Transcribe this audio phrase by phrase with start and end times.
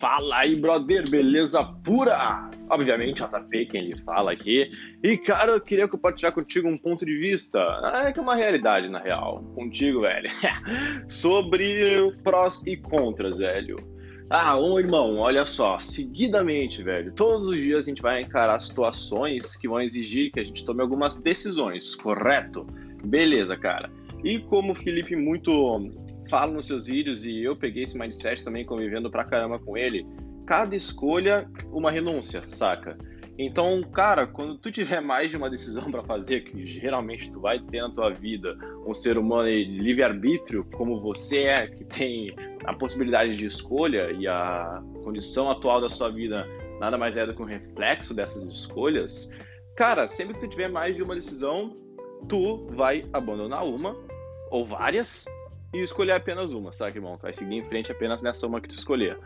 [0.00, 2.48] Fala aí, brother, beleza pura?
[2.70, 4.70] Obviamente, JP, quem lhe fala aqui.
[5.02, 7.58] E, cara, eu queria compartilhar contigo um ponto de vista,
[8.06, 10.30] é que é uma realidade, na real, contigo, velho,
[11.06, 13.76] sobre prós e contras, velho.
[14.30, 19.54] Ah, ô irmão, olha só, seguidamente, velho, todos os dias a gente vai encarar situações
[19.54, 22.66] que vão exigir que a gente tome algumas decisões, correto?
[23.04, 23.90] Beleza, cara.
[24.24, 25.52] E como o Felipe muito
[26.30, 30.06] fala nos seus vídeos e eu peguei esse mindset também convivendo pra caramba com ele,
[30.46, 32.96] cada escolha uma renúncia, saca?
[33.36, 37.58] Então, cara, quando tu tiver mais de uma decisão para fazer, que geralmente tu vai
[37.58, 43.36] ter na tua vida um ser humano livre-arbítrio, como você é, que tem a possibilidade
[43.36, 46.46] de escolha e a condição atual da sua vida
[46.78, 49.36] nada mais é do que um reflexo dessas escolhas,
[49.76, 51.76] cara, sempre que tu tiver mais de uma decisão,
[52.28, 53.96] tu vai abandonar uma
[54.50, 55.26] ou várias
[55.72, 57.16] e escolher apenas uma, sabe, irmão?
[57.16, 59.18] Tu vai seguir em frente apenas nessa uma que tu escolher.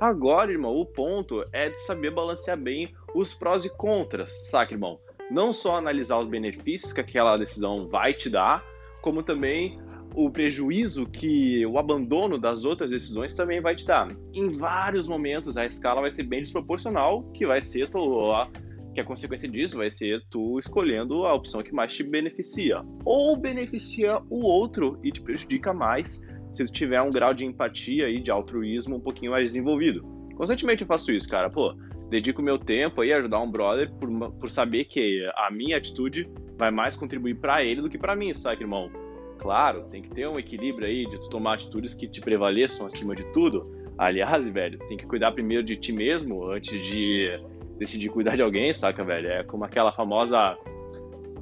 [0.00, 4.98] Agora, irmão, o ponto é de saber balancear bem os prós e contras, saca, irmão?
[5.30, 8.64] Não só analisar os benefícios que aquela decisão vai te dar,
[9.00, 9.80] como também
[10.14, 14.08] o prejuízo que o abandono das outras decisões também vai te dar.
[14.34, 18.48] Em vários momentos a escala vai ser bem desproporcional, que vai ser tua
[18.94, 22.82] que a consequência disso vai ser tu escolhendo a opção que mais te beneficia.
[23.04, 28.08] Ou beneficia o outro e te prejudica mais se tu tiver um grau de empatia
[28.10, 30.00] e de altruísmo um pouquinho mais desenvolvido.
[30.36, 31.48] Constantemente eu faço isso, cara.
[31.48, 31.74] Pô,
[32.10, 36.28] dedico meu tempo aí a ajudar um brother por, por saber que a minha atitude
[36.58, 38.90] vai mais contribuir para ele do que para mim, sabe, irmão?
[39.38, 43.14] Claro, tem que ter um equilíbrio aí de tu tomar atitudes que te prevaleçam acima
[43.14, 43.66] de tudo.
[43.98, 47.40] Aliás, velho, tem que cuidar primeiro de ti mesmo antes de
[47.78, 49.28] decidir cuidar de alguém, saca, velho?
[49.28, 50.56] É como aquela famosa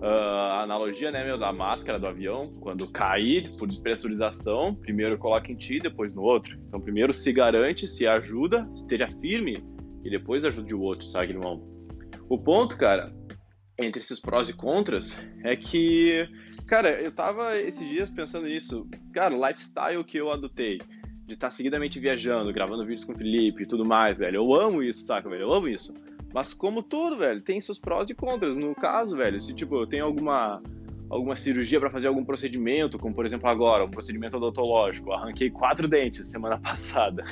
[0.01, 2.53] uh, analogia, né, meu, da máscara do avião.
[2.61, 6.59] Quando cair por despressurização, primeiro coloca em ti, depois no outro.
[6.67, 9.63] Então, primeiro se garante, se ajuda, esteja firme
[10.05, 11.63] e depois ajude o outro, sabe, irmão?
[12.29, 13.13] O ponto, cara,
[13.79, 16.29] entre esses prós e contras é que,
[16.67, 18.89] cara, eu tava esses dias pensando nisso.
[19.13, 20.79] Cara, o lifestyle que eu adotei
[21.27, 24.37] de estar seguidamente viajando, gravando vídeos com o Felipe e tudo mais, velho.
[24.37, 25.43] Eu amo isso, saca, velho?
[25.43, 25.95] Eu amo isso.
[26.33, 28.57] Mas como tudo, velho, tem seus prós e contras.
[28.57, 30.63] No caso, velho, se tipo, eu tenho alguma
[31.11, 35.89] alguma cirurgia para fazer algum procedimento, como por exemplo agora, um procedimento odontológico, arranquei quatro
[35.89, 37.25] dentes semana passada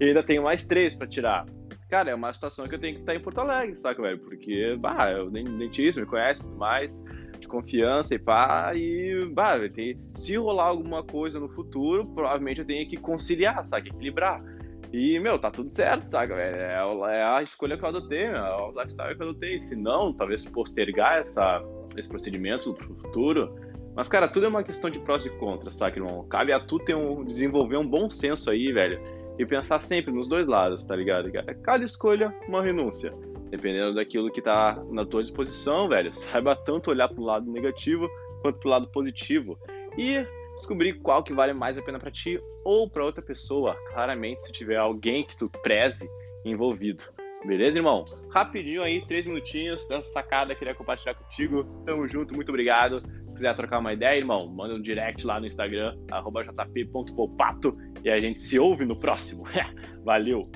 [0.00, 1.44] e ainda tenho mais três para tirar.
[1.88, 4.18] Cara, é uma situação que eu tenho que estar em Porto Alegre, saca, velho?
[4.18, 7.04] Porque, bah, eu dentista, me conhece tudo mais,
[7.38, 12.66] de confiança e pá, e, bah, tem, se rolar alguma coisa no futuro, provavelmente eu
[12.66, 13.88] tenho que conciliar, saca?
[13.88, 14.42] Equilibrar.
[14.92, 16.34] E, meu, tá tudo certo, saca?
[16.34, 19.60] É, é a escolha que eu adotei, é o lifestyle que eu adotei.
[19.60, 21.62] Se não, talvez postergar essa,
[21.96, 23.54] esse procedimento pro futuro.
[23.94, 26.26] Mas, cara, tudo é uma questão de prós e contras, saca, irmão?
[26.28, 29.00] Cabe a tu ter um, desenvolver um bom senso aí, velho,
[29.38, 31.30] e pensar sempre nos dois lados, tá ligado?
[31.62, 33.12] Cada escolha, uma renúncia.
[33.50, 38.08] Dependendo daquilo que tá na tua disposição, velho, saiba tanto olhar pro lado negativo
[38.42, 39.58] quanto pro lado positivo.
[39.96, 40.26] E
[40.56, 44.52] descobrir qual que vale mais a pena para ti ou para outra pessoa, claramente se
[44.52, 46.08] tiver alguém que tu preze
[46.44, 47.04] envolvido.
[47.46, 48.04] Beleza, irmão?
[48.30, 51.62] Rapidinho aí, três minutinhos dessa sacada, queria compartilhar contigo.
[51.84, 53.00] Tamo junto, muito obrigado.
[53.00, 58.18] Se quiser trocar uma ideia, irmão, manda um direct lá no Instagram, jp.popato, e a
[58.18, 59.44] gente se ouve no próximo.
[60.02, 60.50] Valeu!